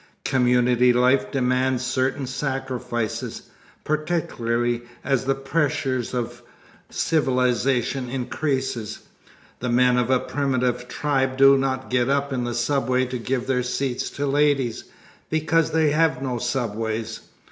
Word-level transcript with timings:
Community 0.25 0.91
life 0.91 1.29
demands 1.31 1.85
certain 1.85 2.25
sacrifices, 2.25 3.43
particularly 3.83 4.81
as 5.03 5.25
the 5.25 5.35
pressure 5.35 6.01
of 6.13 6.41
civilization 6.89 8.09
increases. 8.09 9.01
The 9.59 9.69
men 9.69 9.97
of 9.97 10.09
a 10.09 10.19
primitive 10.19 10.87
tribe 10.87 11.37
do 11.37 11.55
not 11.55 11.91
get 11.91 12.09
up 12.09 12.33
in 12.33 12.45
the 12.45 12.55
subway 12.55 13.05
to 13.05 13.19
give 13.19 13.45
their 13.45 13.61
seats 13.61 14.09
to 14.09 14.25
ladies, 14.25 14.85
because 15.29 15.69
they 15.69 15.91
have 15.91 16.19
no 16.19 16.39
subways. 16.39 17.19